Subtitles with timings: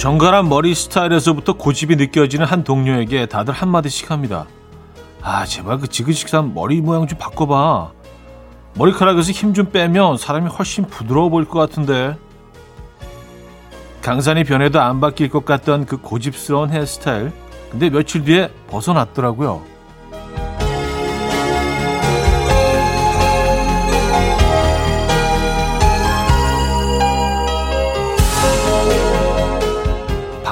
[0.00, 4.46] 정갈한 머리 스타일에서부터 고집이 느껴지는 한 동료에게 다들 한마디씩 합니다.
[5.20, 7.90] 아, 제발 그 지그시그한 머리 모양 좀 바꿔봐.
[8.76, 12.16] 머리카락에서 힘 좀 빼면 사람이 훨씬 부드러워 보일 것 같은데.
[14.00, 17.30] 강산이 변해도 안 바뀔 것 같던 그 고집스러운 헤어스타일.
[17.70, 19.62] 근데 며칠 뒤에 벗어났더라고요.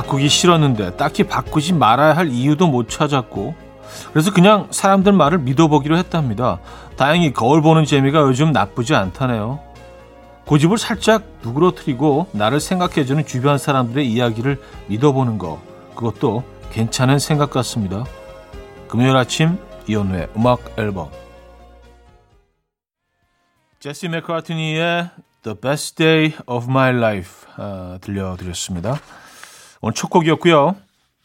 [0.09, 3.55] 바꾸기 싫었는데 딱히 바꾸지 말아야 할 이유도 못 찾았고
[4.13, 6.61] 그래서 그냥 사람들 말을 믿어보기로 했답니다.
[6.97, 9.61] 다행히 거울 보는 재미가 요즘 나쁘지 않다네요.
[10.47, 15.61] 고집을 살짝 누그러뜨리고 나를 생각해주는 주변 사람들의 이야기를 믿어보는 거
[15.95, 16.43] 그것도
[16.73, 18.05] 괜찮은 생각 같습니다.
[18.89, 21.11] 금요일 아침 이연우의 음악 앨범
[23.79, 25.11] 제시 맥카트니의
[25.43, 28.99] The Best Day of My Life 어, 들려드렸습니다.
[29.81, 30.77] 오늘 첫 곡이었고요.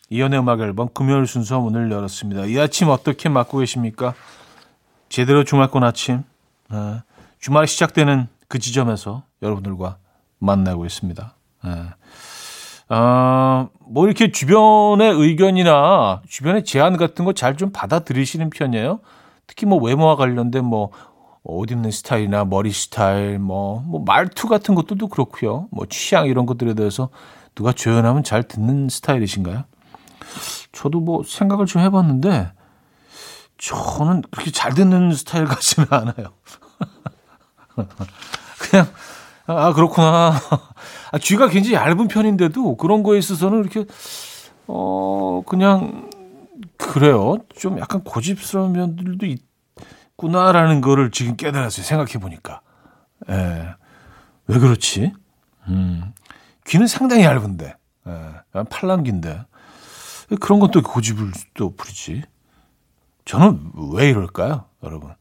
[0.10, 2.46] 이연의 음악 앨범 금요일 순서 문을 열었습니다.
[2.46, 4.14] 이 아침 어떻게 맞고 계십니까?
[5.10, 6.24] 제대로 주말권 아침
[6.70, 7.02] 어,
[7.40, 9.98] 주말이 시작되는 그 지점에서 여러분들과
[10.40, 11.34] 만나고 있습니다.
[11.66, 11.72] 네.
[12.90, 19.00] 어, 뭐 이렇게 주변의 의견이나 주변의 제안 같은 거 잘 좀 받아들이시는 편이에요.
[19.48, 20.92] 특히 뭐 외모와 관련된 뭐
[21.46, 25.68] 옷 입는 스타일이나 머리 스타일, 뭐, 뭐 말투 같은 것들도 그렇고요.
[25.72, 27.10] 뭐 취향 이런 것들에 대해서
[27.56, 29.66] 누가 조연하면 잘 듣는 스타일이신가요?
[30.72, 32.52] 저도 뭐 생각을 좀 해봤는데
[33.58, 36.34] 저는 그렇게 잘 듣는 스타일 같지는 않아요.
[38.60, 38.88] 그냥
[39.46, 40.34] 아 그렇구나.
[41.12, 43.86] 아, 귀가 굉장히 얇은 편인데도 그런 거에 있어서는 이렇게
[44.68, 46.10] 어 그냥
[46.78, 47.38] 그래요.
[47.58, 49.26] 좀 약간 고집스러운 면들도
[50.18, 51.86] 있구나라는 거를 지금 깨달았어요.
[51.86, 52.62] 생각해 보니까.
[53.30, 53.76] 예.
[54.48, 55.14] 왜 그렇지?
[55.68, 56.14] 음.
[56.66, 57.76] 귀는 상당히 얇은데.
[58.08, 58.64] 예.
[58.70, 59.46] 팔랑귀인데.
[60.40, 62.24] 그런 것도 고집을 또 부리지.
[63.26, 65.14] 저는 왜 이럴까요, 여러분?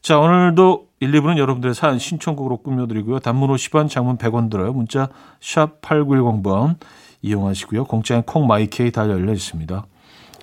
[0.00, 3.18] 자, 오늘도 1, 2부는 여러분들의 사연 신청곡으로 꾸며드리고요.
[3.18, 4.72] 단문 50원, 장문 100원 들어요.
[4.72, 5.08] 문자
[5.40, 6.76] 샵 8910번
[7.22, 7.84] 이용하시고요.
[7.84, 9.84] 공짜인 콩 마이케이 다 열려 있습니다.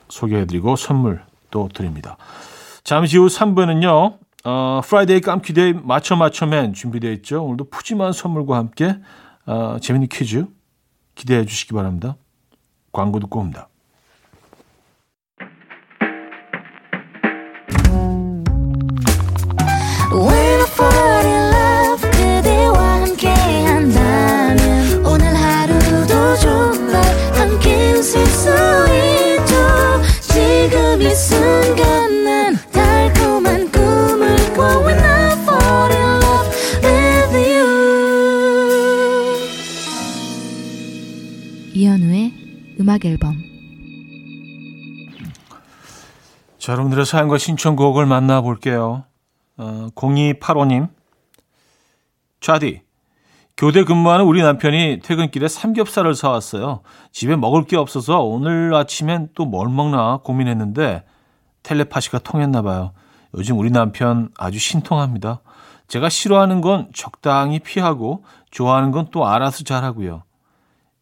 [0.10, 2.18] 소개해드리고 선물 또 드립니다.
[2.84, 4.18] 잠시 후 3부는요.
[4.46, 7.46] 어, Friday 깜퀴데이 macho macho man 준비되어 있죠.
[7.46, 8.98] 오늘도 푸짐한 선물과 함께
[9.46, 10.46] 어, 재밌는 퀴즈
[11.16, 12.16] 기대해 주시기 바랍니다.
[12.92, 13.70] 광고 듣고 옵니다.
[46.64, 49.04] 자, 여러분들의 사연과 신청곡을 만나볼게요.
[49.58, 50.88] 어, 0285님.
[52.40, 52.84] 차디.
[53.58, 56.80] 교대 근무하는 우리 남편이 퇴근길에 삼겹살을 사왔어요.
[57.12, 61.04] 집에 먹을 게 없어서 오늘 아침엔 또 뭘 먹나 고민했는데
[61.64, 62.94] 텔레파시가 통했나 봐요.
[63.34, 65.42] 요즘 우리 남편 아주 신통합니다.
[65.90, 70.24] 제가 싫어하는 건 적당히 피하고 좋아하는 건 또 알아서 잘하고요.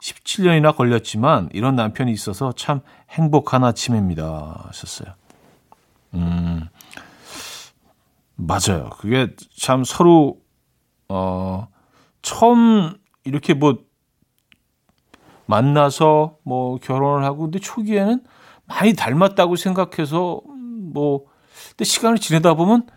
[0.01, 4.63] 17년이나 걸렸지만 이런 남편이 있어서 참 행복한 아침입니다.
[4.65, 5.13] 하셨어요.
[6.13, 6.67] 음,
[8.35, 8.89] 맞아요.
[8.97, 9.27] 그게
[9.57, 10.39] 참 서로,
[11.09, 11.67] 어,
[12.21, 13.77] 처음 이렇게 뭐
[15.45, 18.23] 만나서 뭐 결혼을 하고 근데 초기에는
[18.65, 20.41] 많이 닮았다고 생각해서
[20.93, 21.25] 뭐
[21.71, 22.87] 근데 시간을 지내다 보면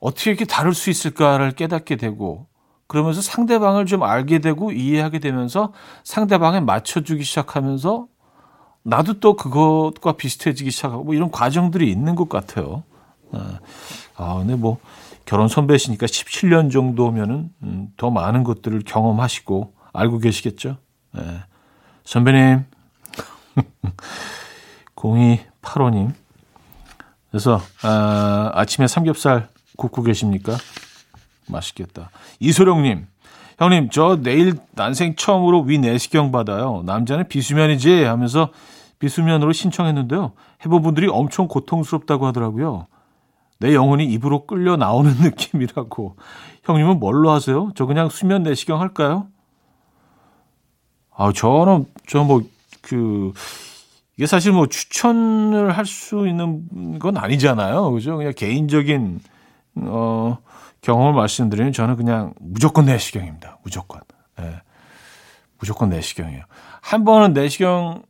[0.00, 2.48] 어떻게 이렇게 다를 수 있을까를 깨닫게 되고
[2.88, 5.72] 그러면서 상대방을 좀 알게 되고 이해하게 되면서
[6.04, 8.08] 상대방에 맞춰주기 시작하면서
[8.82, 12.82] 나도 또 그것과 비슷해지기 시작하고 뭐 이런 과정들이 있는 것 같아요.
[13.32, 13.60] 아,
[14.16, 14.78] 아 근데 뭐
[15.24, 20.76] 결혼 선배시니까 17년 정도면은 음, 더 많은 것들을 경험하시고 알고 계시겠죠.
[21.12, 21.22] 네.
[22.04, 22.64] 선배님,
[24.96, 26.12] 0285님.
[27.30, 30.56] 그래서 아, 아침에 삼겹살 굽고 계십니까?
[31.48, 32.10] 맛있겠다.
[32.40, 33.06] 이소룡님,
[33.58, 36.82] 형님, 저 내일 난생 처음으로 위 내시경 받아요.
[36.86, 38.50] 남자는 비수면이지 하면서
[38.98, 40.32] 비수면으로 신청했는데요.
[40.64, 42.86] 해본 분들이 엄청 고통스럽다고 하더라고요.
[43.58, 46.16] 내 영혼이 입으로 끌려 나오는 느낌이라고.
[46.64, 47.70] 형님은 뭘로 하세요?
[47.74, 49.26] 저 그냥 수면 내시경 할까요?
[51.14, 52.42] 아, 저는, 저 뭐,
[52.80, 53.32] 그,
[54.16, 57.90] 이게 사실 뭐 추천을 할 수 있는 건 아니잖아요.
[57.92, 58.16] 그죠?
[58.16, 59.20] 그냥 개인적인,
[59.76, 60.38] 어,
[60.82, 63.58] 경험을 말씀드리면 저는 그냥 무조건 내시경입니다.
[63.62, 64.00] 무조건.
[64.40, 64.60] 예.
[65.58, 66.44] 무조건 내시경이에요.
[66.80, 68.02] 한 번은 내시경,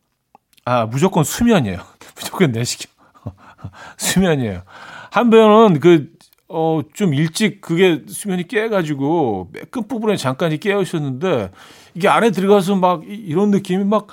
[0.64, 1.78] 아, 무조건 수면이에요.
[2.16, 2.90] 무조건 내시경.
[3.98, 4.62] 수면이에요.
[5.10, 6.10] 한 번은 그,
[6.48, 11.50] 어, 좀 일찍 그게 수면이 깨가지고 끝부분에 잠깐 깨어 있었는데
[11.94, 14.06] 이게 안에 들어가서 막 이런 느낌이 막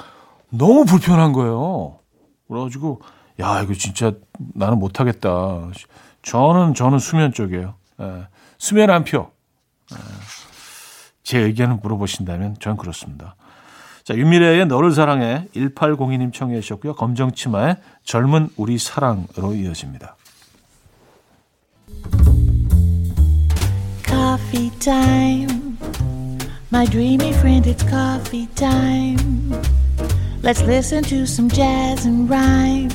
[0.50, 2.00] 너무 불편한 거예요.
[2.48, 3.02] 그래가지고,
[3.40, 4.14] 야, 이거 진짜
[4.54, 5.70] 나는 못하겠다.
[6.24, 7.76] 저는, 저는 수면 쪽이에요.
[8.02, 8.28] 예,
[8.60, 9.32] 수면 한 표.
[9.92, 9.98] 예,
[11.24, 13.36] 제 의견을 물어보신다면 전 그렇습니다.
[14.04, 16.96] 자, 윤미래의 너를 사랑해 1802님 청해 주셨고요.
[16.96, 20.16] 검정치마의 젊은 우리 사랑으로 이어집니다.
[24.06, 25.78] Coffee time.
[26.72, 29.52] My dreamy friend, it's coffee time.
[30.42, 32.90] Let's listen to some jazz and rhyme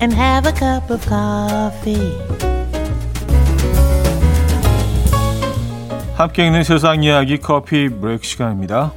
[0.00, 2.53] and have a cup of coffee.
[6.16, 8.92] 함께 있는 세상 이야기 커피 브레이크 시간입니다.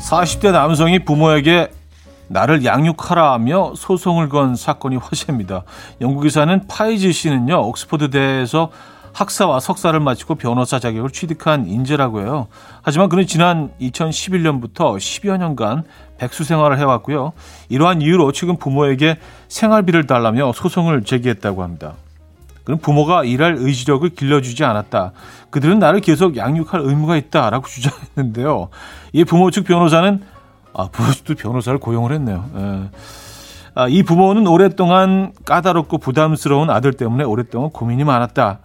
[0.00, 1.70] (40대) 남성이 부모에게
[2.28, 5.64] 나를 양육하라며 소송을 건 사건이 화제입니다.
[6.00, 8.70] 영국에 사는 파이즈 씨는요, 옥스퍼드대에서
[9.12, 12.48] 학사와 석사를 마치고 변호사 자격을 취득한 인재라고 해요.
[12.82, 15.84] 하지만 그는 지난 2011년부터 10여 년간
[16.18, 17.32] 백수 생활을 해왔고요.
[17.68, 19.18] 이러한 이유로 최근 부모에게
[19.48, 21.94] 생활비를 달라며 소송을 제기했다고 합니다.
[22.64, 25.12] 그는 부모가 일할 의지력을 길러주지 않았다.
[25.48, 28.68] 그들은 나를 계속 양육할 의무가 있다라고 주장했는데요.
[29.12, 30.22] 이 부모 측 변호사는
[30.74, 32.44] 아, 부모 측도 변호사를 고용을 했네요.
[32.56, 32.90] 예.
[33.74, 38.58] 아, 이 부모는 오랫동안 까다롭고 부담스러운 아들 때문에 오랫동안 고민이 많았다.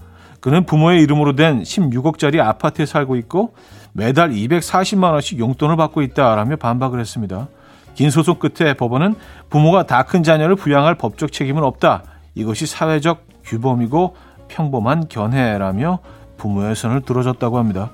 [0.44, 3.54] 그는 부모의 이름으로 된 16억짜리 아파트에 살고 있고
[3.94, 7.48] 매달 240만 원씩 용돈을 받고 있다라며 반박을 했습니다.
[7.96, 9.16] 긴 소송 끝에 법원은
[9.50, 12.04] 부모가 다 큰 자녀를 부양할 법적 책임은 없다.
[12.36, 14.18] 이것이 사회적 규범이고
[14.50, 16.00] 평범한 견해라며
[16.36, 17.92] 부모의 손을 들어줬다고 합니다.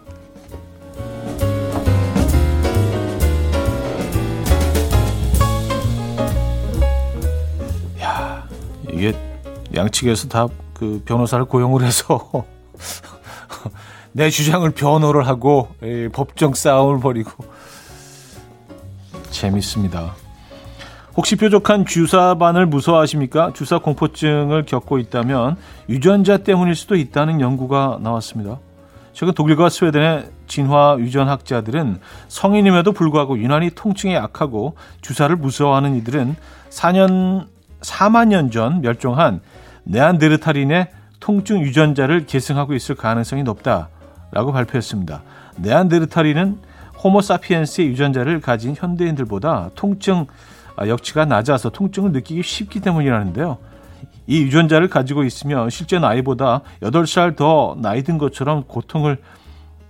[8.01, 8.47] 야,
[8.91, 9.13] 이게
[9.75, 10.47] 양측에서 다
[10.79, 12.45] 그 변호사를 고용을 해서
[14.13, 15.67] 내 주장을 변호를 하고
[16.13, 17.31] 법정 싸움을 벌이고
[19.29, 20.15] 재밌습니다.
[21.17, 23.51] 혹시 뾰족한 주사반을 무서워하십니까?
[23.53, 25.57] 주사 공포증을 겪고 있다면
[25.89, 28.59] 유전자 때문일 수도 있다는 연구가 나왔습니다.
[29.11, 31.99] 최근 독일과 스웨덴의 진화 유전학자들은
[32.29, 36.37] 성인임에도 불구하고 유난히 통증에 약하고 주사를 무서워하는 이들은
[36.69, 37.47] 4년
[37.81, 39.41] 4만 년 전 멸종한
[39.83, 40.89] 네안데르탈인의
[41.19, 45.21] 통증 유전자를 계승하고 있을 가능성이 높다라고 발표했습니다.
[45.57, 46.59] 네안데르탈인은
[47.03, 50.25] 호모사피엔스의 유전자를 가진 현대인들보다 통증
[50.75, 53.57] 아, 역치가 낮아서 통증을 느끼기 쉽기 때문이라는데요.
[54.27, 59.17] 이 유전자를 가지고 있으면 실제 나이보다 8살 더 나이 든 것처럼 고통을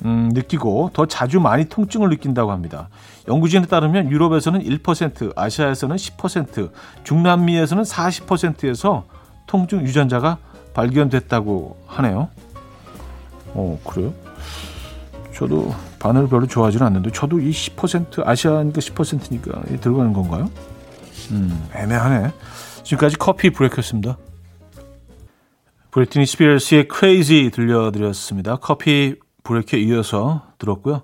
[0.06, 2.88] 음, 느끼고 더 자주 많이 통증을 느낀다고 합니다.
[3.28, 6.72] 연구진에 따르면 유럽에서는 1%, 아시아에서는 10%,
[7.04, 9.04] 중남미에서는 40%에서
[9.50, 10.38] 통증 유전자가
[10.76, 12.30] 발견됐다고 하네요.
[13.48, 14.14] 어, 그래요?
[15.36, 20.52] 저도 바늘 별로 좋아하지는 않는데 저도 이 10% 아시아니까 10%니까 들어가는 건가요?
[21.32, 22.32] 음, 애매하네.
[22.84, 24.18] 지금까지 커피 브레이크였습니다.
[25.92, 28.58] 브리트니 스피어스의 Crazy 들려드렸습니다.
[28.58, 31.02] 커피 브레이크에 이어서 들었고요.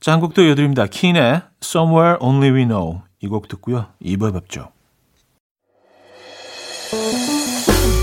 [0.00, 0.86] 자, 한 곡도 이어드립니다.
[0.86, 3.86] 킨의 Somewhere Only We Know 이 곡 듣고요.
[4.02, 4.68] 2부에 뵙죠.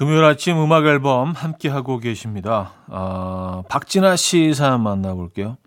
[0.00, 2.72] 금요일 아침 음악 앨범 함께 하고 계십니다.
[2.86, 5.58] 아, 박진아 씨 사연 만나볼게요.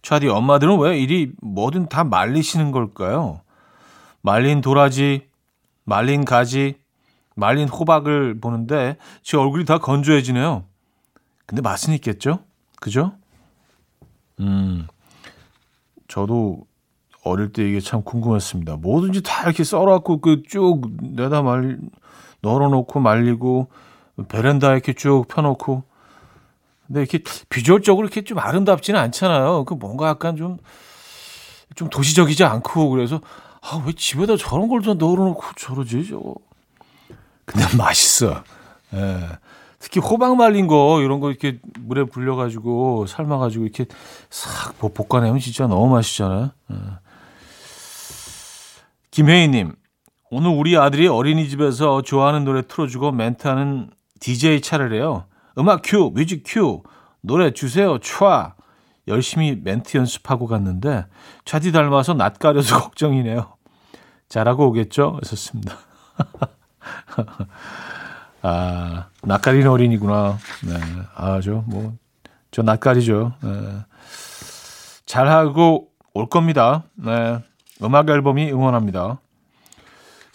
[0.00, 3.42] 차디 엄마들은 왜 이리 뭐든 다 말리시는 걸까요?
[4.22, 5.28] 말린 도라지,
[5.84, 6.78] 말린 가지,
[7.36, 10.64] 말린 호박을 보는데 제 얼굴이 다 건조해지네요.
[11.44, 12.38] 근데 맛은 있겠죠?
[12.80, 13.12] 그죠?
[14.40, 14.86] 음,
[16.08, 16.62] 저도
[17.22, 18.76] 어릴 때 이게 참 궁금했습니다.
[18.76, 21.78] 뭐든지 다 이렇게 썰어갖고 그 쭉 내다 말
[22.42, 23.68] 널어놓고 말리고
[24.28, 25.82] 베란다에 이렇게 쭉 펴놓고
[26.86, 29.64] 근데 이렇게 비주얼적으로 이렇게 좀 아름답지는 않잖아요.
[29.64, 30.58] 그 뭔가 약간 좀
[31.76, 33.20] 좀 도시적이지 않고 그래서
[33.60, 36.34] 아 왜 집에다 저런 걸 좀 널어놓고 저러지 저거.
[37.44, 38.42] 근데 맛있어.
[38.94, 39.28] 예.
[39.78, 43.84] 특히 호박 말린 거 이런 거 이렇게 물에 불려가지고 삶아가지고 이렇게
[44.30, 46.50] 싹 볶아내면 진짜 너무 맛있잖아요.
[46.72, 46.76] 예.
[49.10, 49.74] 김혜희님,
[50.30, 55.24] 오늘 우리 아들이 어린이집에서 좋아하는 노래 틀어주고 멘트하는 DJ 차례래요.
[55.56, 56.82] 음악 큐, 뮤직 큐,
[57.20, 58.52] 노래 주세요, 촤.
[59.06, 61.06] 열심히 멘트 연습하고 갔는데
[61.46, 63.54] 차디 닮아서 낯가려서 걱정이네요.
[64.28, 65.18] 잘하고 오겠죠?
[65.22, 65.76] 하셨습니다.
[68.42, 70.36] 아, 낯가리는 어린이구나.
[70.66, 70.74] 네.
[71.14, 71.94] 아, 저, 뭐,
[72.50, 73.32] 저 낯가리죠.
[73.42, 73.50] 네.
[75.06, 76.84] 잘하고 올 겁니다.
[76.94, 77.38] 네.
[77.82, 79.20] 음악 앨범이 응원합니다.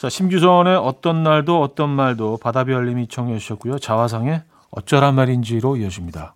[0.03, 3.79] 자, 심규선의 어떤 날도 어떤 말도 바다별님이 청해 주셨고요.
[3.79, 6.36] 자화상의 어쩌란 말인지로 이어집니다.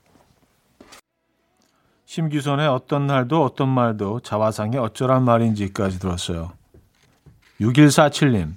[2.06, 6.54] 심규선의 어떤 날도 어떤 말도 자화상의 어쩌란 말인지까지 들었어요.
[7.60, 8.54] 6147님.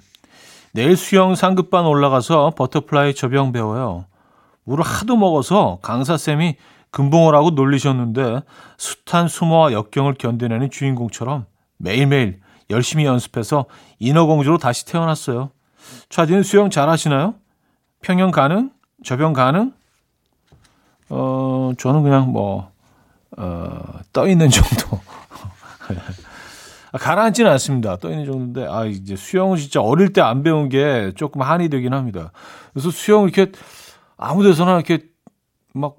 [0.71, 4.05] 내일 수영 상급반 올라가서 버터플라이 접영 배워요.
[4.63, 6.55] 물을 하도 먹어서 강사쌤이
[6.91, 8.43] 금붕어라고 놀리셨는데
[8.77, 12.39] 숱한 수모와 역경을 견뎌내는 주인공처럼 매일매일
[12.71, 13.65] 열심히 연습해서
[13.99, 15.51] 인어공주로 다시 태어났어요.
[16.09, 17.35] 차디는 수영 잘하시나요?
[18.01, 18.71] 평영 가능?
[19.03, 19.73] 접영 가능?
[21.09, 22.71] 어, 저는 그냥 뭐,
[23.37, 23.81] 어,
[24.13, 24.99] 떠 있는 정도.
[26.91, 27.97] 아, 가라앉지는 않습니다.
[27.97, 31.93] 떠 있는 정도인데, 아, 이제 수영은 진짜 어릴 때 안 배운 게 조금 한이 되긴
[31.93, 32.31] 합니다.
[32.73, 33.51] 그래서 수영 이렇게
[34.17, 34.99] 아무 데서나 이렇게
[35.73, 35.95] 막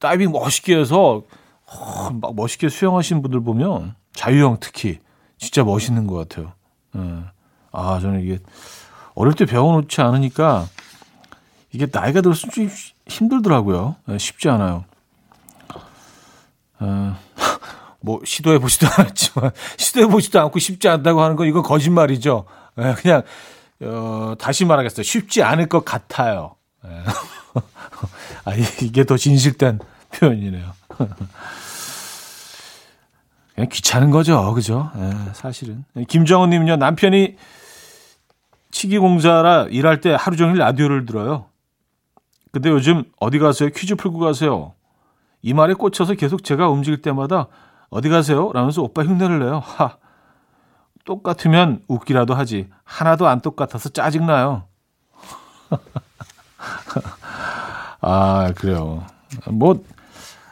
[0.00, 1.22] 다이빙 멋있게 해서
[1.66, 4.98] 어, 막 멋있게 수영하시는 분들 보면 자유형 특히
[5.38, 6.52] 진짜 멋있는 것 같아요.
[6.96, 7.24] 예.
[7.72, 8.38] 아, 저는 이게
[9.14, 10.66] 어릴 때 배워놓지 않으니까
[11.72, 12.70] 이게 나이가 들어서 좀
[13.06, 13.96] 힘들더라고요.
[14.08, 14.84] 예, 쉽지 않아요.
[16.78, 17.16] 어,
[18.00, 22.46] 뭐 시도해 보지도 않았지만 시도해 보지도 않고 쉽지 않다고 하는 건 이건 거짓말이죠.
[22.78, 23.22] 예, 그냥
[23.82, 25.02] 어, 다시 말하겠어요.
[25.02, 26.56] 쉽지 않을 것 같아요.
[26.84, 26.88] 예.
[28.44, 29.80] 아, 이게 더 진실된
[30.12, 30.72] 표현이네요.
[33.56, 34.52] 그냥 귀찮은 거죠.
[34.52, 34.90] 그죠?
[34.96, 35.84] 예, 사실은.
[36.08, 37.36] 김정은 님은요, 남편이
[38.70, 41.46] 치기공자라 일할 때 하루 종일 라디오를 들어요.
[42.52, 43.70] 근데 요즘 어디 가세요?
[43.74, 44.74] 퀴즈 풀고 가세요.
[45.40, 47.46] 이 말에 꽂혀서 계속 제가 움직일 때마다
[47.88, 48.52] 어디 가세요?
[48.52, 49.60] 라면서 오빠 흉내를 내요.
[49.60, 49.96] 하.
[51.06, 52.68] 똑같으면 웃기라도 하지.
[52.84, 54.64] 하나도 안 똑같아서 짜증나요.
[58.02, 59.06] 아, 그래요.
[59.50, 59.82] 뭐,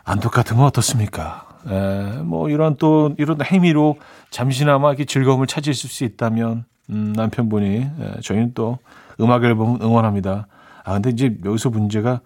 [0.05, 1.54] 안 똑같으면 어떻습니까?
[1.67, 3.99] 에, 뭐 이런 또 이런 행위로
[4.31, 8.79] 잠시나마 이렇게 즐거움을 찾으실 수 있다면 음, 남편분이 에, 저희는 또
[9.21, 10.47] 음악 앨범 응원합니다.
[10.85, 12.21] 아 근데 이제 여기서 문제가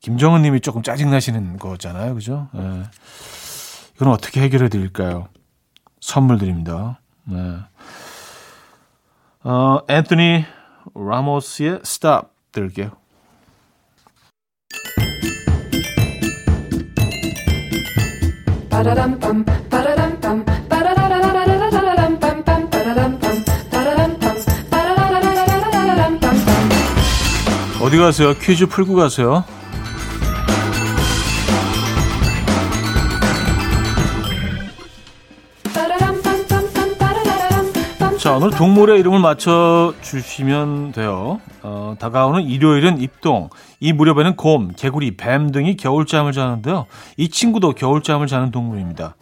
[0.00, 2.48] 김정은님이 조금 짜증 나시는 거잖아요, 그죠?
[2.54, 2.82] 에,
[3.96, 5.28] 이건 어떻게 해결해 드릴까요?
[6.00, 7.00] 선물 드립니다.
[7.24, 7.56] 네.
[9.42, 10.44] 어, 앤토니
[10.94, 12.90] 라모스의 Stop 들을게요.
[27.80, 28.34] 어디 가세요?
[28.34, 29.44] 퀴즈 풀고 가세요.
[38.46, 41.40] 오늘 동물의 이름을 맞춰 주시면 돼요.
[41.64, 43.50] 어, 다가오는 일요일은 입동.
[43.80, 46.86] 이 무렵에는 곰, 개구리, 뱀 등이 겨울잠을 자는데요.
[47.16, 49.16] 이 친구도 겨울잠을 자는 동물입니다.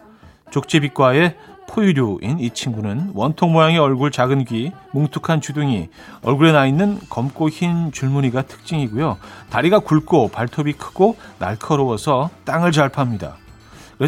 [0.51, 1.37] 족제비과의
[1.71, 5.89] 포유류인 이 친구는 원통 모양의 얼굴, 작은 귀, 뭉툭한 주둥이,
[6.23, 9.17] 얼굴에 나 있는 검고 흰 줄무늬가 특징이고요.
[9.49, 13.37] 다리가 굵고 발톱이 크고 날카로워서 땅을 잘 팝니다.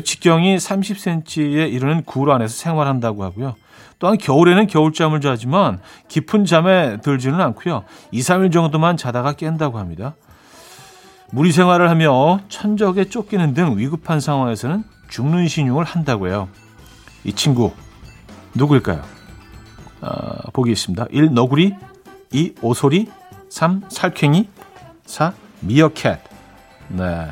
[0.04, 3.54] 직경이 30cm에 이르는 굴 안에서 생활한다고 하고요.
[3.98, 7.84] 또한 겨울에는 겨울잠을 자지만 깊은 잠에 들지는 않고요.
[8.10, 10.14] 2, 3일 정도만 자다가 깬다고 합니다.
[11.30, 16.48] 무리 생활을 하며 천적에 쫓기는 등 위급한 상황에서는 죽는 신용을 한다고 해요.
[17.24, 17.72] 이 친구
[18.54, 19.02] 누구일까요?
[20.02, 21.06] 어, 보기 있습니다.
[21.10, 21.32] 1.
[21.32, 21.74] 너구리
[22.32, 22.54] 2.
[22.60, 23.08] 오소리
[23.48, 23.82] 3.
[23.88, 24.48] 살쾡이
[25.06, 25.32] 4.
[25.60, 26.20] 미어캣
[26.88, 27.26] 네.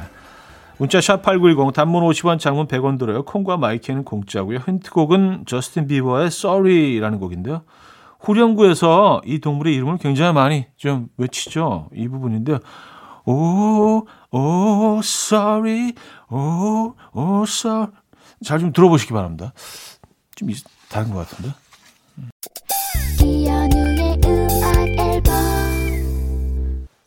[0.79, 3.25] 문자 샵8910 단문 50원 장문 100원 들어요.
[3.25, 4.59] 콩과 마이키는 공짜고요.
[4.67, 7.63] 힌트곡은 저스틴 비버의 Sorry라는 곡인데요.
[8.21, 11.91] 후렴구에서 이 동물의 이름을 굉장히 많이 좀 외치죠.
[11.95, 12.59] 이 부분인데요.
[13.27, 15.93] 오, 오, sorry,
[16.31, 17.89] 오, 오, sorry.
[18.43, 19.53] 잘 좀 들어보시기 바랍니다.
[20.35, 20.49] 좀
[20.91, 21.55] 다른 것 같은데.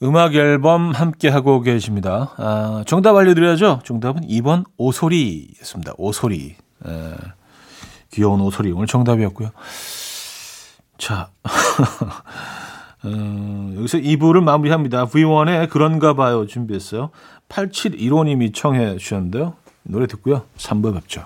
[0.04, 2.34] 음악 앨범 함께 하고 계십니다.
[2.38, 3.82] 아, 정답 알려드려야죠.
[3.84, 5.94] 정답은 2번 오소리였습니다.
[5.98, 6.56] 오소리.
[6.86, 7.16] 에,
[8.12, 8.72] 귀여운 오소리.
[8.72, 9.50] 오늘 정답이었고요.
[11.00, 11.30] 자,
[13.04, 15.08] 어, 여기서 2부를 마무리합니다.
[15.08, 17.10] V1의 그런가 봐요 준비했어요.
[17.50, 19.56] 8715님이 청해 주셨는데요.
[19.84, 20.44] 노래 듣고요.
[20.58, 21.26] 3부에 뵙죠.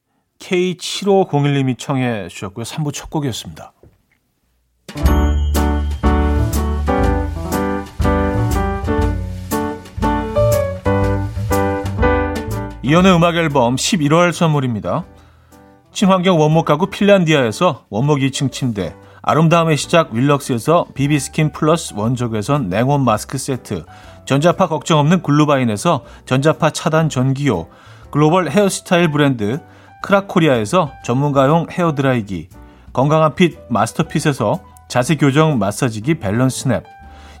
[0.41, 3.73] K7501님이 청해 주셨고요 3부 첫 곡이었습니다
[12.83, 15.05] 이현우의 음악 앨범 11월 선물입니다.
[15.93, 23.37] 친환경 원목 가구 핀란디아에서 원목 2층 침대, 아름다움의 시작 윌럭스에서 비비스킨 플러스 원적외선 냉온 마스크
[23.37, 23.85] 세트,
[24.25, 27.67] 전자파 걱정 없는 글루바인에서 전자파 차단 전기요,
[28.09, 29.61] 글로벌 헤어스타일 브랜드
[30.01, 32.49] 크라코리아에서 전문가용 헤어드라이기,
[32.93, 36.83] 건강한 핏 마스터핏에서 자세 교정 마사지기 밸런스 냅,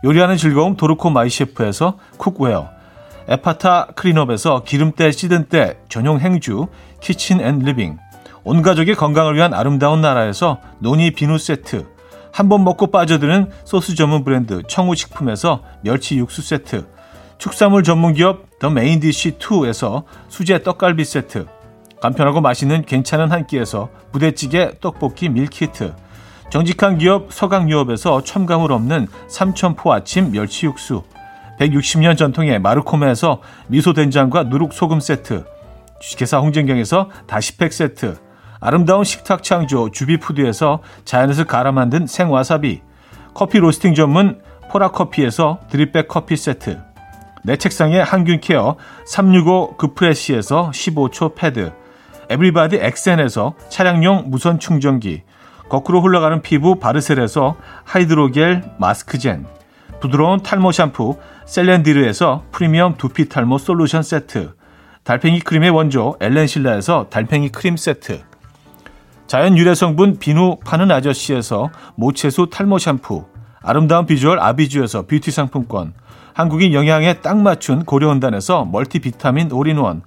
[0.03, 2.69] 요리하는 즐거움 도르코 마이셰프에서 쿡웨어,
[3.27, 6.67] 에파타 클린업에서 기름때 찌든 때 전용 행주
[7.01, 7.97] 키친 앤 리빙,
[8.43, 11.85] 온 가족의 건강을 위한 아름다운 나라에서 노니 비누 세트,
[12.31, 16.87] 한 번 먹고 빠져드는 소스 전문 브랜드 청우식품에서 멸치 육수 세트,
[17.37, 21.45] 축산물 전문 기업 더 메인디시 2에서 수제 떡갈비 세트,
[22.01, 25.93] 간편하고 맛있는 괜찮은 한 끼에서 부대찌개 떡볶이 밀키트,
[26.49, 31.03] 정직한 기업 서강유업에서 첨가물 없는 삼천포 아침 멸치 육수.
[31.59, 35.45] 160년 전통의 마르코메에서 미소된장과 누룩소금 세트.
[36.01, 38.17] 주식회사 홍진경에서 다시팩 세트.
[38.59, 42.81] 아름다운 식탁 창조 주비푸드에서 자연에서 갈아 만든 생와사비.
[43.33, 46.81] 커피 로스팅 전문 포라커피에서 드립백 커피 세트.
[47.43, 51.71] 내 책상에 항균 케어 365 그프레시에서 15초 패드
[52.31, 55.23] 에브리바디 엑센에서 차량용 무선 충전기
[55.69, 59.45] 거꾸로 흘러가는 피부 바르셀에서 하이드로겔 마스크젠,
[60.01, 64.53] 부드러운 탈모 샴푸 셀렌디르에서 프리미엄 두피 탈모 솔루션 세트,
[65.03, 68.21] 달팽이 크림의 원조 엘렌실라에서 달팽이 크림 세트,
[69.27, 73.25] 자연 유래 성분 비누 파는 아저씨에서 모체수 탈모 샴푸,
[73.61, 75.93] 아름다운 비주얼 아비주에서 뷰티 상품권,
[76.33, 80.01] 한국인 영양에 딱 맞춘 고려원단에서 멀티비타민 올인원,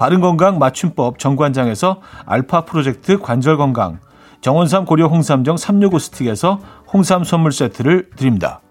[0.00, 3.98] 바른건강 맞춤법 정관장에서 알파 프로젝트 관절건강,
[4.40, 6.58] 정원삼 고려 홍삼정 365 스틱에서
[6.90, 8.62] 홍삼 선물 세트를 드립니다.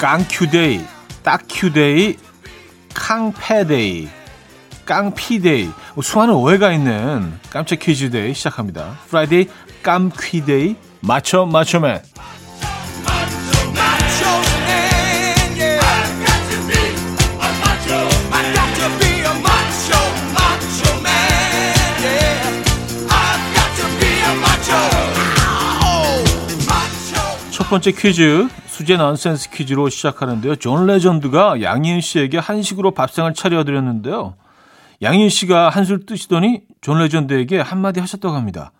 [0.00, 0.82] 깡퀴데이,
[1.22, 2.16] 딱퀴데이,
[2.94, 4.08] 깡패데이,
[4.86, 8.96] 깡피데이, 뭐 수많은 오해가 있는 깜짝 퀴즈데이 시작합니다.
[9.08, 9.48] Friday
[9.82, 12.00] 깜퀴데이, macho macho man.
[27.50, 28.48] 첫 번째 퀴즈
[28.80, 30.56] 수제 넌센스 퀴즈로 시작하는데요.
[30.56, 34.36] 존 레전드가 양희은 씨에게 한식으로 밥상을 차려드렸는데요.
[35.02, 38.72] 양희은 씨가 한술 뜨시더니 존 레전드에게 한마디 하셨다고 합니다.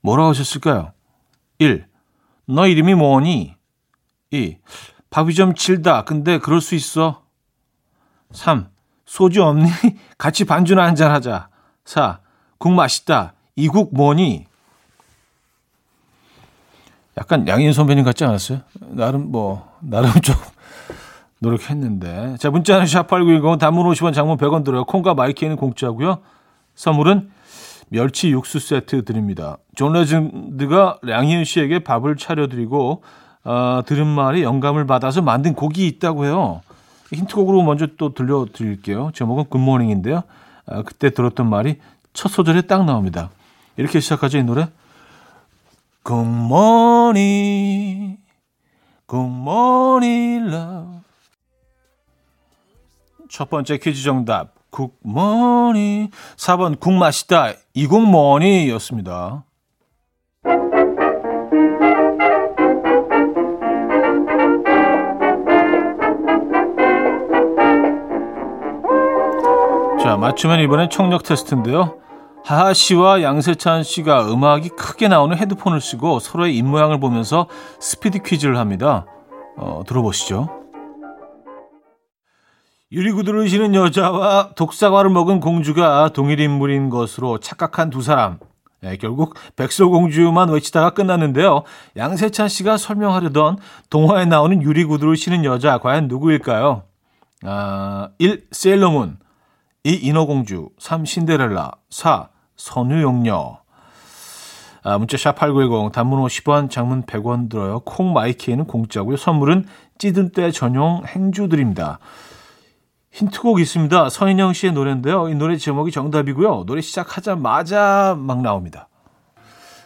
[0.00, 0.92] 뭐라고 하셨을까요?
[1.58, 1.84] 1.
[2.46, 3.54] 너 이름이 뭐니?
[4.30, 4.56] 2.
[5.10, 6.04] 밥이 좀 질다.
[6.04, 7.22] 근데 그럴 수 있어.
[8.30, 8.70] 3.
[9.04, 9.68] 소주 없니?
[10.16, 11.50] 같이 반주나 한잔 하자.
[11.84, 12.20] 4.
[12.56, 13.34] 국 맛있다.
[13.56, 14.46] 이 국 뭐니?
[17.18, 18.60] 약간 양희은 선배님 같지 않았어요?
[18.80, 20.34] 나름 뭐 나름 좀
[21.40, 22.36] 노력했는데.
[22.38, 24.84] 자, 문자는 샵8910 단문 50원 장문 100원 들어요.
[24.84, 26.18] 콩과 마이키는 공짜고요.
[26.74, 27.30] 선물은
[27.88, 29.58] 멸치 육수 세트 드립니다.
[29.74, 33.02] 존 레전드가 양희은 씨에게 밥을 차려드리고
[33.44, 36.62] 어, 들은 말에 영감을 받아서 만든 곡이 있다고 해요.
[37.12, 39.10] 힌트곡으로 먼저 또 들려드릴게요.
[39.12, 40.22] 제목은 Good Morning인데요.
[40.66, 41.78] 아, 그때 들었던 말이
[42.14, 43.30] 첫 소절에 딱 나옵니다.
[43.76, 44.68] 이렇게 시작하죠, 이 노래.
[46.04, 46.26] Good
[49.30, 51.02] morning, love.
[53.28, 54.54] 첫 번째 퀴즈 정답.
[55.04, 56.10] Morning.
[56.36, 57.52] 4번 국 맛있다.
[57.74, 59.44] 이국 morning이었습니다.
[70.02, 71.96] 자, 맞추면 이번엔 청력 테스트인데요.
[72.44, 77.46] 하하 씨와 양세찬 씨가 음악이 크게 나오는 헤드폰을 쓰고 서로의 입모양을 보면서
[77.80, 79.06] 스피드 퀴즈를 합니다.
[79.56, 80.48] 어, 들어보시죠.
[82.90, 88.38] 유리구두를 신은 여자와 독사과를 먹은 공주가 동일 인물인 것으로 착각한 두 사람.
[88.82, 91.62] 네, 결국 백설공주만 외치다가 끝났는데요.
[91.96, 96.82] 양세찬 씨가 설명하려던 동화에 나오는 유리구두를 신은 여자 과연 누구일까요?
[97.44, 98.48] 아, 1.
[98.50, 99.18] 세일러문
[99.84, 99.94] 2.
[99.94, 101.04] 인어공주 3.
[101.04, 102.31] 신데렐라 4.
[102.56, 103.62] 선우용녀
[104.84, 107.80] 아, 문자 샵8910 단문 50원 장문 100원 들어요.
[107.80, 109.16] 콩 마이키에는 공짜고요.
[109.16, 109.64] 선물은
[109.98, 112.00] 찌든 때 전용 행주 드립니다.
[113.12, 114.08] 힌트곡 있습니다.
[114.08, 115.28] 서인영 씨의 노래인데요.
[115.28, 116.64] 이 노래 제목이 정답이고요.
[116.66, 118.88] 노래 시작하자마자 막 나옵니다.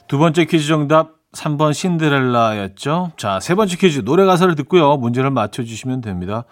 [0.08, 3.12] 두 번째 퀴즈 정답 3번 신데렐라였죠.
[3.16, 4.96] 자, 세 번째 퀴즈 노래 가사를 듣고요.
[4.96, 6.44] 문제를 맞춰 주시면 됩니다.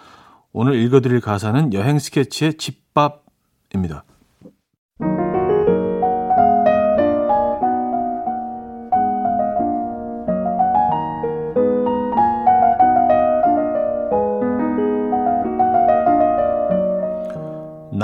[0.52, 4.04] 오늘 읽어 드릴 가사는 여행 스케치의 집밥입니다.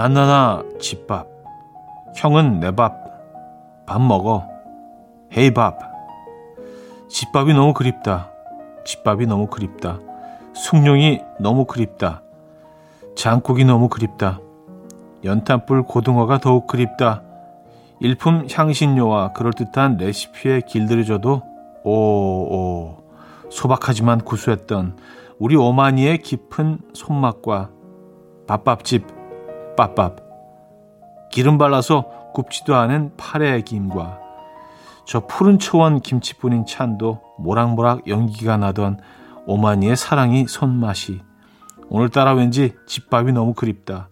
[0.00, 1.28] 나나나 집밥.
[2.16, 2.94] 형은 내 밥.
[3.84, 4.48] 밥 먹어.
[5.36, 5.78] 헤이 밥.
[7.10, 8.30] 집밥이 너무 그립다.
[8.86, 9.98] 집밥이 너무 그립다.
[10.54, 12.22] 숭늉이 너무 그립다.
[13.14, 14.40] 장국이 너무 그립다.
[15.22, 17.20] 연탄불 고등어가 더욱 그립다.
[18.00, 21.42] 일품 향신료와 그럴듯한 레시피에 길들여져도
[21.84, 22.96] 오오.
[23.50, 24.96] 소박하지만 구수했던
[25.38, 27.68] 우리 오마니의 깊은 손맛과
[28.46, 29.19] 밥밥집
[29.80, 30.16] 빡빡
[31.30, 34.18] 기름 발라서 굽지도 않은 파래의 김과
[35.06, 39.00] 저 푸른 초원 김치뿐인 찬도 모락모락 연기가 나던
[39.46, 41.22] 오마니의 사랑이 손맛이
[41.88, 44.10] 오늘따라 왠지 집밥이 너무 그립다.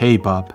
[0.00, 0.48] 헤이 밥.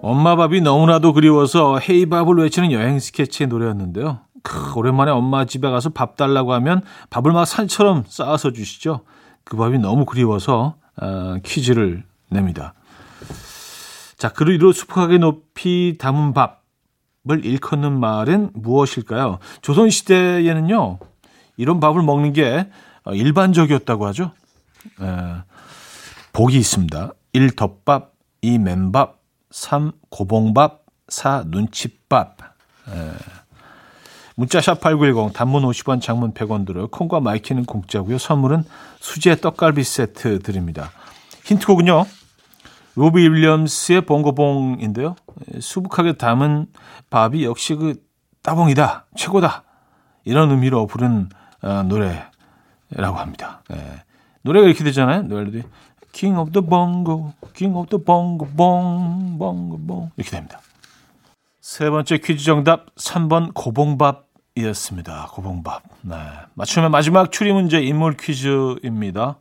[0.00, 4.25] 엄마 밥이 너무나도 그리워서 헤이 밥을 외치는 여행 스케치의 노래였는데요.
[4.46, 6.80] 크, 오랜만에 엄마 집에 가서 밥 달라고 하면
[7.10, 9.00] 밥을 막 산처럼 쌓아서 주시죠.
[9.42, 12.74] 그 밥이 너무 그리워서 어, 퀴즈를 냅니다.
[14.16, 19.40] 자, 그릇 위로 수북하게 높이 담은 밥을 일컫는 말은 무엇일까요?
[19.62, 21.00] 조선시대에는요,
[21.56, 22.70] 이런 밥을 먹는 게
[23.04, 24.30] 일반적이었다고 하죠.
[25.02, 25.34] 에,
[26.32, 27.12] 복이 있습니다.
[27.32, 27.56] 1.
[27.56, 28.58] 덮밥, 2.
[28.58, 29.18] 맨밥,
[29.50, 29.90] 3.
[30.10, 31.44] 고봉밥, 4.
[31.48, 32.38] 눈칫밥.
[32.88, 33.45] 에,
[34.36, 36.88] 문자샵 8910 단문 50원 장문 100원 들어요.
[36.88, 38.18] 콩과 마이키는 공짜고요.
[38.18, 38.64] 선물은
[39.00, 40.90] 수제 떡갈비 세트 드립니다.
[41.44, 42.04] 힌트곡은요.
[42.96, 45.16] 로비 윌리엄스의 Bongo Bong인데요.
[45.60, 46.66] 수북하게 담은
[47.10, 47.94] 밥이 역시 그
[48.42, 49.06] 따봉이다.
[49.16, 49.64] 최고다.
[50.24, 51.28] 이런 의미로 부른
[51.62, 53.62] 어, 노래라고 합니다.
[53.72, 54.02] 예.
[54.42, 55.22] 노래가 이렇게 되잖아요.
[55.22, 55.66] 노래도
[56.12, 57.32] King of the Bongo,
[58.56, 60.60] Bong 이렇게 됩니다.
[61.60, 64.25] 세 번째 퀴즈 정답 3번 고봉밥
[64.56, 65.28] 이었습니다.
[65.32, 65.82] 고봉밥.
[66.02, 66.16] 네.
[66.54, 69.38] 맞추면 마지막 추리 문제 인물 퀴즈입니다.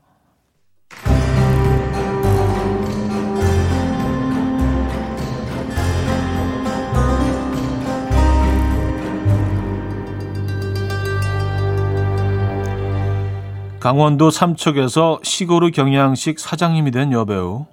[13.80, 17.67] 강원도 삼척에서 시골의 경양식 사장님이 된 여배우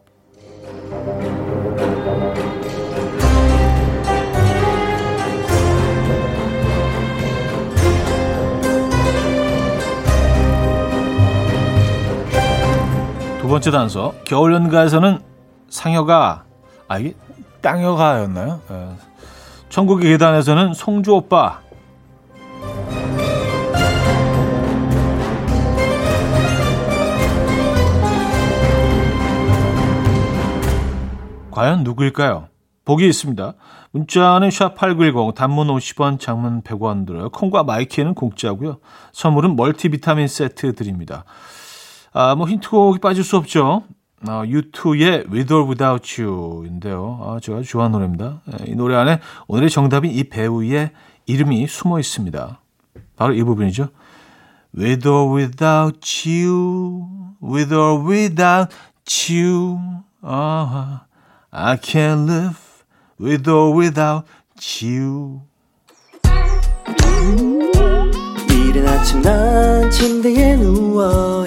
[13.52, 15.18] 번째 단서 겨울 연가에서는
[15.68, 16.44] 상여가
[16.88, 17.12] 아 이게
[17.60, 18.62] 땅여가였나요?
[18.70, 18.88] 예.
[19.68, 21.60] 천국의 계단에서는 송주 오빠
[31.50, 32.48] 과연 누구일까요?
[32.86, 33.52] 보기 있습니다.
[33.90, 37.28] 문자는 샵8910 단문 50원 장문 100원 들어요.
[37.28, 38.78] 콩과 마이키는 공짜고요.
[39.12, 41.24] 선물은 멀티비타민 세트 드립니다.
[42.12, 43.84] 아, 뭐 힌트곡이 빠질 수 없죠.
[44.26, 47.20] 아, U2의 With or Without You인데요.
[47.22, 48.42] 아, 제가 좋아하는 노래입니다.
[48.52, 50.90] 예, 이 노래 안에 오늘의 정답인 이 배우의
[51.26, 52.60] 이름이 숨어 있습니다.
[53.16, 53.88] 바로 이 부분이죠.
[54.76, 57.08] With or without you,
[57.42, 58.74] with or without
[59.30, 59.78] you,
[60.24, 61.00] uh,
[61.50, 62.58] I can't live
[63.20, 64.26] with or without
[64.82, 65.42] you.
[68.50, 71.46] 이른 아침 난 침대에 누워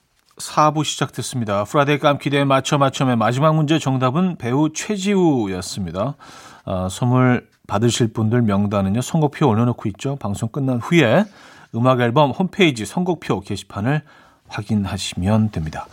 [0.49, 1.63] 4부 시작됐습니다.
[1.65, 6.15] Friday 깜퀴대회 맞춰 맞춰의 마지막 문제 정답은 배우 최지우였습니다.
[6.65, 9.01] 아, 선물 받으실 분들 명단은요.
[9.01, 10.15] 선곡표 올려놓고 있죠.
[10.17, 11.25] 방송 끝난 후에
[11.75, 14.01] 음악 앨범 홈페이지 선곡표 게시판을
[14.49, 15.87] 확인하시면 됩니다.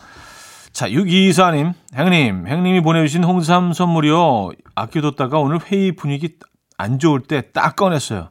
[0.73, 4.51] 자, 6224님, 형님, 형님이 보내주신 홍삼 선물이요.
[4.75, 6.37] 아껴뒀다가 오늘 회의 분위기
[6.77, 8.29] 안 좋을 때 딱 꺼냈어요.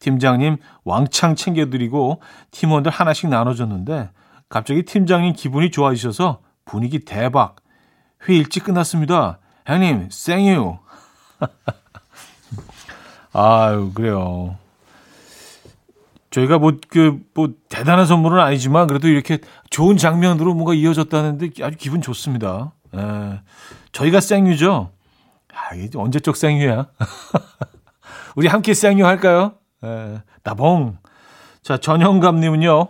[0.00, 2.20] 팀장님 왕창 챙겨드리고
[2.52, 4.10] 팀원들 하나씩 나눠줬는데
[4.48, 7.56] 갑자기 팀장님 기분이 좋아지셔서 분위기 대박.
[8.26, 9.38] 회의 일찍 끝났습니다.
[9.66, 10.78] 형님, 생유.
[13.32, 14.56] 아유, 그래요.
[16.30, 19.38] 저희가 뭐, 그, 뭐, 대단한 선물은 아니지만, 그래도 이렇게
[19.70, 22.72] 좋은 장면으로 뭔가 이어졌다는데 아주 기분 좋습니다.
[22.96, 23.40] 예.
[23.92, 24.90] 저희가 생유죠?
[25.52, 26.86] 아, 이게 언제적 생유야?
[28.36, 29.54] 우리 함께 생유 할까요?
[29.84, 30.22] 예.
[30.42, 30.98] 나봉.
[31.62, 32.88] 자, 전영감님은요,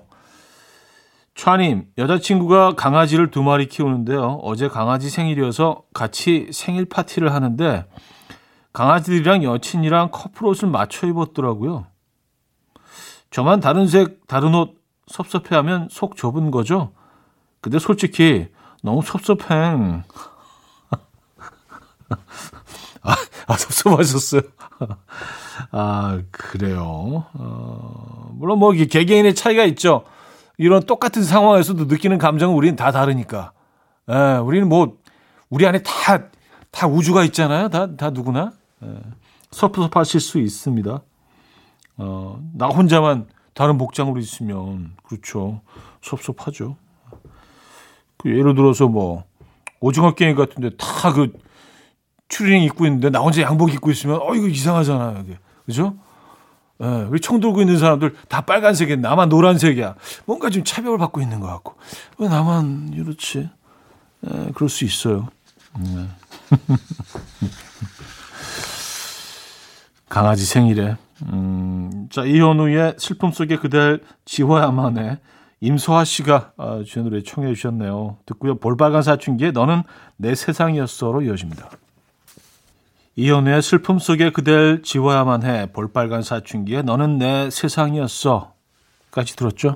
[1.38, 4.40] 차님, 여자친구가 강아지를 두 마리 키우는데요.
[4.42, 7.86] 어제 강아지 생일이어서 같이 생일 파티를 하는데,
[8.72, 11.86] 강아지들이랑 여친이랑 커플 옷을 맞춰 입었더라고요.
[13.30, 16.90] 저만 다른 색, 다른 옷 섭섭해하면 속 좁은 거죠?
[17.60, 18.48] 근데 솔직히
[18.82, 19.54] 너무 섭섭해.
[23.00, 23.14] 아,
[23.46, 24.42] 아 섭섭하셨어요.
[25.70, 27.26] 아, 그래요.
[27.34, 30.02] 어, 물론 뭐 개개인의 차이가 있죠.
[30.58, 33.52] 이런 똑같은 상황에서도 느끼는 감정은 우리는 다 다르니까.
[34.10, 34.98] 예, 우리는 뭐,
[35.48, 36.24] 우리 안에 다,
[36.70, 37.68] 다 우주가 있잖아요.
[37.68, 38.52] 다, 다 누구나.
[38.84, 38.88] 예,
[39.52, 41.00] 섭섭하실 수 있습니다.
[41.98, 45.60] 어, 나 혼자만 다른 복장으로 있으면, 그렇죠.
[46.02, 46.76] 섭섭하죠.
[48.18, 49.24] 그 예를 들어서 뭐,
[49.80, 51.32] 오징어 게임 같은데 다 그
[52.28, 55.22] 추리닝 입고 있는데 나 혼자 양복 입고 있으면, 어, 이거 이상하잖아요.
[55.24, 55.38] 이게.
[55.64, 55.96] 그죠?
[56.80, 58.96] 예, 우리 총 들고 있는 사람들 다 빨간색이야.
[58.96, 59.96] 나만 노란색이야.
[60.26, 61.74] 뭔가 좀 차별을 받고 있는 것 같고.
[62.18, 63.50] 왜 나만 이렇지?
[64.30, 65.28] 예, 그럴 수 있어요.
[65.80, 66.08] 예.
[70.08, 70.96] 강아지 생일에.
[71.24, 75.18] 음, 자, 이현우의 슬픔 속에 그댈 지워야만 해.
[75.60, 78.18] 임소아 씨가 아, 주연 노래 청해 주셨네요.
[78.26, 78.56] 듣고요.
[78.58, 79.82] 볼빨간 사춘기에 너는
[80.16, 81.68] 내 세상이었어로 이어집니다.
[83.22, 85.66] 이현우의 슬픔 속에 그댈 지워야만 해.
[85.72, 88.52] 볼빨간 사춘기에 너는 내 세상이었어.
[89.10, 89.74] 까지 들었죠?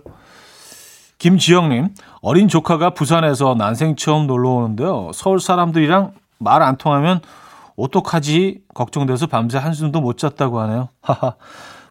[1.19, 1.89] 김지영님,
[2.21, 5.11] 어린 조카가 부산에서 난생 처음 놀러 오는데요.
[5.13, 7.21] 서울 사람들이랑 말 안 통하면
[7.77, 10.89] 어떡하지 걱정돼서 밤새 한숨도 못 잤다고 하네요.
[11.01, 11.35] 하하.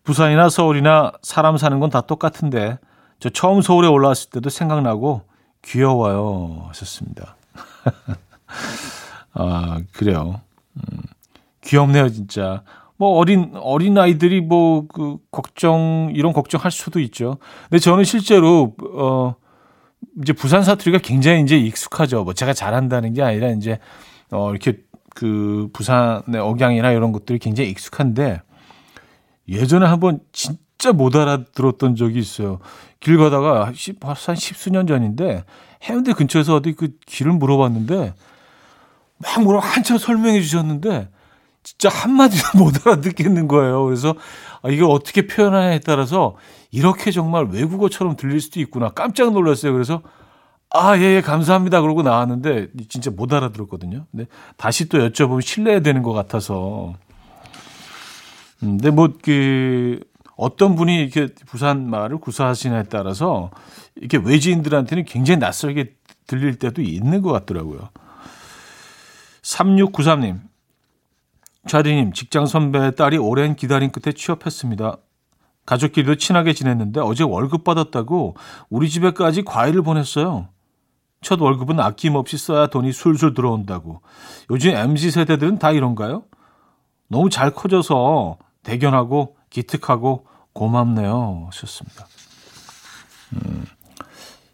[0.05, 2.79] 부산이나 서울이나 사람 사는 건 다 똑같은데
[3.19, 5.23] 저 처음 서울에 올라왔을 때도 생각나고
[5.63, 7.35] 귀여워요 하셨습니다.
[9.33, 10.39] 아 그래요.
[10.77, 10.99] 음.
[11.61, 12.63] 귀엽네요, 진짜.
[12.97, 17.37] 뭐 어린 어린 아이들이 뭐 그 걱정 이런 걱정할 수도 있죠.
[17.69, 19.35] 근데 저는 실제로 어
[20.21, 22.23] 이제 부산 사투리가 굉장히 이제 익숙하죠.
[22.23, 23.79] 뭐 제가 잘한다는 게 아니라 이제
[24.31, 24.77] 어 이렇게
[25.15, 28.41] 그 부산의 억양이나 이런 것들이 굉장히 익숙한데
[29.49, 32.59] 예전에 한번 진짜 못 알아들었던 적이 있어요.
[32.99, 35.43] 길 가다가 한 십수년 전인데
[35.83, 38.13] 해운대 근처에서 어디 그 길을 물어봤는데
[39.17, 41.09] 막 물어 한참 설명해 주셨는데
[41.63, 43.85] 진짜 한마디도 못 알아듣겠는 거예요.
[43.85, 44.15] 그래서
[44.61, 46.35] 아, 이걸 어떻게 표현하냐에 따라서
[46.71, 48.89] 이렇게 정말 외국어처럼 들릴 수도 있구나.
[48.89, 49.73] 깜짝 놀랐어요.
[49.73, 50.01] 그래서
[50.73, 51.81] 아, 예, 예, 감사합니다.
[51.81, 54.05] 그러고 나왔는데 진짜 못 알아들었거든요.
[54.11, 56.93] 근데 다시 또 여쭤보면 신뢰해야 되는 것 같아서.
[58.63, 59.99] 음, 근데 뭐, 그,
[60.37, 63.51] 어떤 분이 이렇게 부산 말을 구사하시냐에 따라서
[63.95, 65.95] 이렇게 외지인들한테는 굉장히 낯설게
[66.25, 67.89] 들릴 때도 있는 것 같더라고요.
[69.43, 70.39] 3693님,
[71.67, 74.97] 차디님, 직장 선배 딸이 오랜 기다림 끝에 취업했습니다.
[75.65, 78.35] 가족끼리도 친하게 지냈는데 어제 월급 받았다고
[78.69, 80.47] 우리 집에까지 과일을 보냈어요.
[81.21, 84.01] 첫 월급은 아낌없이 써야 돈이 술술 들어온다고.
[84.49, 86.23] 요즘 MZ 세대들은 다 이런가요?
[87.07, 91.47] 너무 잘 커져서 대견하고 기특하고 고맙네요.
[91.51, 92.07] 하셨습니다.
[93.33, 93.65] 음,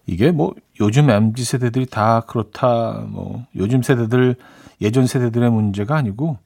[0.05, 3.05] 이게 뭐 요즘 MZ 세대들이 다 그렇다.
[3.07, 4.35] 뭐 요즘 세대들
[4.81, 6.37] 예전 세대들의 문제가 아니고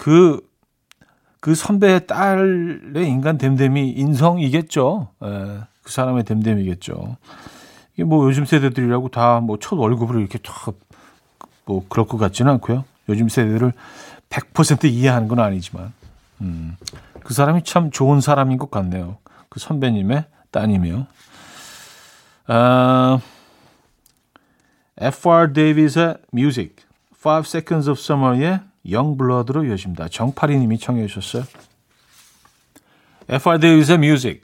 [0.00, 0.40] 그,
[1.40, 5.08] 그 선배의 딸의 인간 됨됨이 인성이겠죠.
[5.22, 7.18] 예, 그 사람의 됨됨이겠죠.
[7.92, 12.86] 이게 뭐 요즘 세대들이라고 다 뭐 첫 월급으로 이렇게 탁뭐 그럴 것 같지는 않고요.
[13.10, 13.74] 요즘 세대들을
[14.30, 15.92] 100% 이해하는 건 아니지만,
[16.40, 16.78] 음,
[17.22, 19.18] 그 사람이 참 좋은 사람인 것 같네요.
[19.50, 21.06] 그 선배님의 따님이요.
[22.46, 23.20] 아,
[24.98, 25.52] F.R.
[25.52, 26.76] 데이빗의 Music,
[27.18, 30.08] Five Seconds of Summer의 영블러드로 이어집니다.
[30.08, 31.44] 정파리 님이 청해 주셨어요.
[33.28, 33.58] F.R.
[33.60, 34.40] 데이빗의 Music,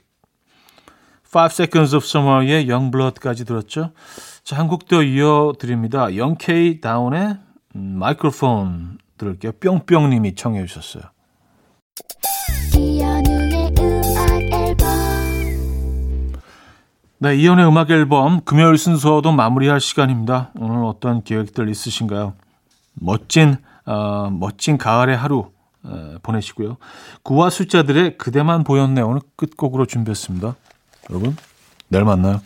[1.27, 3.91] Five Seconds of Summer의 영블러드까지 들었죠.
[4.43, 6.15] 자, 한 곡 더 이어드립니다.
[6.15, 7.37] 영케이 다운의
[7.73, 9.51] 마이크로폰 들을게요.
[9.59, 11.03] 뿅뿅 님이 청해 주셨어요.
[17.19, 20.51] 네, 이연의 음악 앨범 금요일 순서도 마무리할 시간입니다.
[20.59, 22.35] 오늘 어떤 계획들 있으신가요?
[22.93, 25.51] 멋진 어, 멋진 가을의 하루
[25.83, 26.77] 어, 보내시고요.
[27.23, 30.55] 구와 숫자들의 그대만 보였네 오늘 끝곡으로 준비했습니다.
[31.09, 31.35] 여러분
[31.87, 32.41] 내일 만나요.